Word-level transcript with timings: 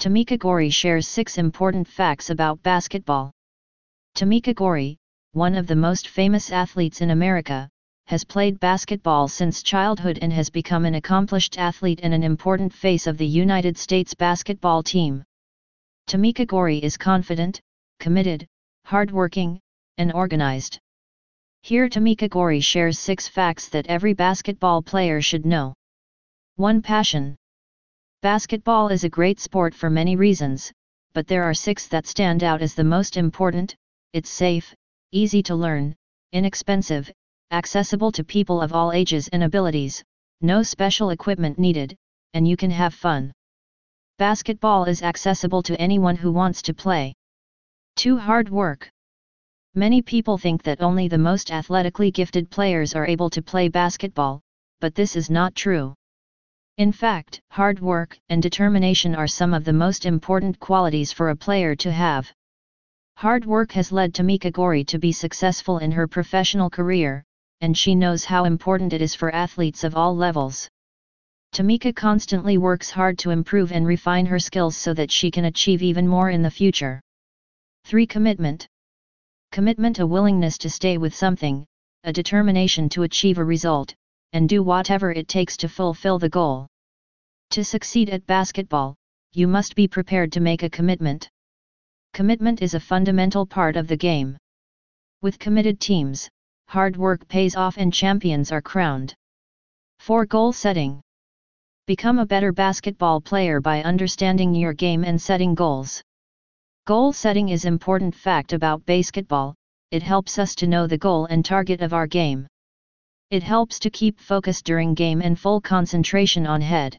Tamica 0.00 0.38
Goree 0.38 0.72
shares 0.72 1.06
six 1.06 1.36
important 1.36 1.86
facts 1.86 2.30
about 2.30 2.62
basketball. 2.62 3.32
Tamica 4.14 4.54
Goree, 4.54 4.96
one 5.32 5.54
of 5.54 5.66
the 5.66 5.76
most 5.76 6.08
famous 6.08 6.50
athletes 6.50 7.02
in 7.02 7.10
America, 7.10 7.68
has 8.06 8.24
played 8.24 8.58
basketball 8.58 9.28
since 9.28 9.62
childhood 9.62 10.18
and 10.22 10.32
has 10.32 10.48
become 10.48 10.86
an 10.86 10.94
accomplished 10.94 11.58
athlete 11.58 12.00
and 12.02 12.14
an 12.14 12.22
important 12.22 12.72
face 12.72 13.06
of 13.06 13.18
the 13.18 13.26
United 13.26 13.76
States 13.76 14.14
basketball 14.14 14.82
team. 14.82 15.22
Tamica 16.06 16.46
Goree 16.46 16.80
is 16.80 16.96
confident, 16.96 17.60
committed, 17.98 18.46
hardworking, 18.86 19.60
and 19.98 20.14
organized. 20.14 20.78
Here 21.60 21.90
Tamica 21.90 22.30
Goree 22.30 22.64
shares 22.64 22.98
six 22.98 23.28
facts 23.28 23.68
that 23.68 23.86
every 23.88 24.14
basketball 24.14 24.80
player 24.80 25.20
should 25.20 25.44
know. 25.44 25.74
1. 26.56 26.80
Passion. 26.80 27.36
Basketball 28.22 28.88
is 28.88 29.02
a 29.02 29.08
great 29.08 29.40
sport 29.40 29.74
for 29.74 29.88
many 29.88 30.14
reasons, 30.14 30.70
but 31.14 31.26
there 31.26 31.42
are 31.42 31.54
six 31.54 31.88
that 31.88 32.06
stand 32.06 32.44
out 32.44 32.60
as 32.60 32.74
the 32.74 32.84
most 32.84 33.16
important 33.16 33.74
it's 34.12 34.28
safe, 34.28 34.74
easy 35.10 35.42
to 35.44 35.54
learn, 35.54 35.96
inexpensive, 36.30 37.10
accessible 37.50 38.12
to 38.12 38.22
people 38.22 38.60
of 38.60 38.74
all 38.74 38.92
ages 38.92 39.28
and 39.28 39.42
abilities, 39.42 40.04
no 40.42 40.62
special 40.62 41.08
equipment 41.08 41.58
needed, 41.58 41.96
and 42.34 42.46
you 42.46 42.58
can 42.58 42.70
have 42.70 42.92
fun. 42.92 43.32
Basketball 44.18 44.84
is 44.84 45.02
accessible 45.02 45.62
to 45.62 45.80
anyone 45.80 46.16
who 46.16 46.30
wants 46.30 46.60
to 46.60 46.74
play. 46.74 47.14
2. 47.96 48.18
Hard 48.18 48.50
work. 48.50 48.90
Many 49.74 50.02
people 50.02 50.36
think 50.36 50.62
that 50.64 50.82
only 50.82 51.08
the 51.08 51.16
most 51.16 51.50
athletically 51.50 52.10
gifted 52.10 52.50
players 52.50 52.94
are 52.94 53.06
able 53.06 53.30
to 53.30 53.40
play 53.40 53.68
basketball, 53.68 54.42
but 54.78 54.94
this 54.94 55.16
is 55.16 55.30
not 55.30 55.54
true. 55.54 55.94
In 56.80 56.92
fact, 56.92 57.42
hard 57.50 57.78
work 57.80 58.18
and 58.30 58.42
determination 58.42 59.14
are 59.14 59.26
some 59.28 59.52
of 59.52 59.64
the 59.64 59.72
most 59.74 60.06
important 60.06 60.58
qualities 60.60 61.12
for 61.12 61.28
a 61.28 61.36
player 61.36 61.76
to 61.76 61.92
have. 61.92 62.32
Hard 63.16 63.44
work 63.44 63.72
has 63.72 63.92
led 63.92 64.14
Tamica 64.14 64.50
Goree 64.50 64.86
to 64.86 64.98
be 64.98 65.12
successful 65.12 65.76
in 65.76 65.92
her 65.92 66.08
professional 66.08 66.70
career, 66.70 67.22
and 67.60 67.76
she 67.76 67.94
knows 67.94 68.24
how 68.24 68.46
important 68.46 68.94
it 68.94 69.02
is 69.02 69.14
for 69.14 69.30
athletes 69.34 69.84
of 69.84 69.94
all 69.94 70.16
levels. 70.16 70.70
Tamica 71.52 71.92
constantly 71.92 72.56
works 72.56 72.88
hard 72.88 73.18
to 73.18 73.28
improve 73.28 73.72
and 73.72 73.86
refine 73.86 74.24
her 74.24 74.38
skills 74.38 74.74
so 74.74 74.94
that 74.94 75.10
she 75.10 75.30
can 75.30 75.44
achieve 75.44 75.82
even 75.82 76.08
more 76.08 76.30
in 76.30 76.40
the 76.40 76.50
future. 76.50 76.98
3. 77.84 78.06
Commitment 78.06 78.66
Commitment 79.52 79.98
a 79.98 80.06
willingness 80.06 80.56
to 80.56 80.70
stay 80.70 80.96
with 80.96 81.14
something, 81.14 81.66
a 82.04 82.12
determination 82.14 82.88
to 82.88 83.02
achieve 83.02 83.36
a 83.36 83.44
result, 83.44 83.94
and 84.32 84.48
do 84.48 84.62
whatever 84.62 85.12
it 85.12 85.28
takes 85.28 85.58
to 85.58 85.68
fulfill 85.68 86.18
the 86.18 86.30
goal. 86.30 86.69
To 87.50 87.64
succeed 87.64 88.10
at 88.10 88.26
basketball, 88.26 88.94
you 89.32 89.48
must 89.48 89.74
be 89.74 89.88
prepared 89.88 90.30
to 90.32 90.40
make 90.40 90.62
a 90.62 90.70
commitment. 90.70 91.28
Commitment 92.12 92.62
is 92.62 92.74
a 92.74 92.80
fundamental 92.80 93.44
part 93.44 93.76
of 93.76 93.88
the 93.88 93.96
game. 93.96 94.36
With 95.20 95.40
committed 95.40 95.80
teams, 95.80 96.28
hard 96.68 96.96
work 96.96 97.26
pays 97.26 97.56
off 97.56 97.76
and 97.76 97.92
champions 97.92 98.52
are 98.52 98.62
crowned. 98.62 99.14
4. 99.98 100.26
Goal 100.26 100.52
setting. 100.52 101.00
Become 101.88 102.20
a 102.20 102.26
better 102.26 102.52
basketball 102.52 103.20
player 103.20 103.60
by 103.60 103.82
understanding 103.82 104.54
your 104.54 104.72
game 104.72 105.02
and 105.02 105.20
setting 105.20 105.56
goals. 105.56 106.00
Goal 106.86 107.12
setting 107.12 107.48
is 107.48 107.64
important 107.64 108.14
fact 108.14 108.52
about 108.52 108.86
basketball, 108.86 109.56
it 109.90 110.04
helps 110.04 110.38
us 110.38 110.54
to 110.54 110.68
know 110.68 110.86
the 110.86 110.98
goal 110.98 111.26
and 111.26 111.44
target 111.44 111.80
of 111.80 111.92
our 111.94 112.06
game. 112.06 112.46
It 113.30 113.42
helps 113.42 113.80
to 113.80 113.90
keep 113.90 114.20
focus 114.20 114.62
during 114.62 114.94
game 114.94 115.20
and 115.20 115.36
full 115.36 115.60
concentration 115.60 116.46
on 116.46 116.60
head. 116.60 116.96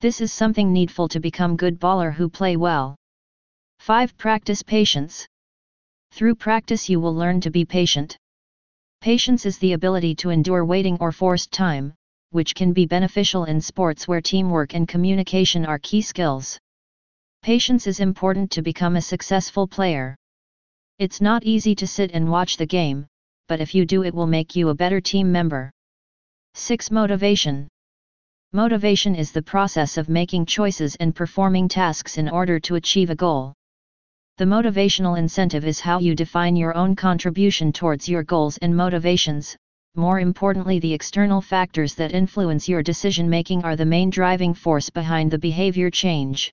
This 0.00 0.20
is 0.20 0.32
something 0.32 0.72
needful 0.72 1.08
to 1.08 1.18
become 1.18 1.56
good 1.56 1.80
baller 1.80 2.12
who 2.12 2.28
play 2.28 2.56
well. 2.56 2.94
5. 3.80 4.16
Practice 4.16 4.62
patience. 4.62 5.26
Through 6.12 6.36
practice 6.36 6.88
you 6.88 7.00
will 7.00 7.12
learn 7.12 7.40
to 7.40 7.50
be 7.50 7.64
patient. 7.64 8.16
Patience 9.00 9.44
is 9.44 9.58
the 9.58 9.72
ability 9.72 10.14
to 10.16 10.30
endure 10.30 10.64
waiting 10.64 10.96
or 11.00 11.10
forced 11.10 11.50
time, 11.50 11.94
which 12.30 12.54
can 12.54 12.72
be 12.72 12.86
beneficial 12.86 13.46
in 13.46 13.60
sports 13.60 14.06
where 14.06 14.20
teamwork 14.20 14.72
and 14.72 14.86
communication 14.86 15.66
are 15.66 15.80
key 15.80 16.00
skills. 16.00 16.56
Patience 17.42 17.88
is 17.88 17.98
important 17.98 18.52
to 18.52 18.62
become 18.62 18.94
a 18.94 19.02
successful 19.02 19.66
player. 19.66 20.14
It's 21.00 21.20
not 21.20 21.42
easy 21.42 21.74
to 21.74 21.88
sit 21.88 22.12
and 22.12 22.30
watch 22.30 22.56
the 22.56 22.66
game, 22.66 23.08
but 23.48 23.60
if 23.60 23.74
you 23.74 23.84
do 23.84 24.04
it 24.04 24.14
will 24.14 24.28
make 24.28 24.54
you 24.54 24.68
a 24.68 24.76
better 24.76 25.00
team 25.00 25.32
member. 25.32 25.72
6. 26.54 26.92
Motivation 26.92 27.66
Motivation 28.54 29.14
is 29.14 29.30
the 29.30 29.42
process 29.42 29.98
of 29.98 30.08
making 30.08 30.46
choices 30.46 30.96
and 31.00 31.14
performing 31.14 31.68
tasks 31.68 32.16
in 32.16 32.30
order 32.30 32.58
to 32.58 32.76
achieve 32.76 33.10
a 33.10 33.14
goal. 33.14 33.52
The 34.38 34.46
motivational 34.46 35.18
incentive 35.18 35.66
is 35.66 35.80
how 35.80 35.98
you 35.98 36.14
define 36.14 36.56
your 36.56 36.74
own 36.74 36.96
contribution 36.96 37.74
towards 37.74 38.08
your 38.08 38.22
goals 38.22 38.56
and 38.62 38.74
motivations. 38.74 39.54
More 39.96 40.18
importantly, 40.20 40.78
the 40.78 40.94
external 40.94 41.42
factors 41.42 41.94
that 41.96 42.14
influence 42.14 42.70
your 42.70 42.82
decision 42.82 43.28
making 43.28 43.64
are 43.64 43.76
the 43.76 43.84
main 43.84 44.08
driving 44.08 44.54
force 44.54 44.88
behind 44.88 45.30
the 45.30 45.38
behavior 45.38 45.90
change. 45.90 46.50